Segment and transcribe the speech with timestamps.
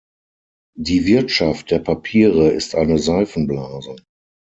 [0.79, 3.97] Die Wirtschaft der Papiere ist eine Seifenblase.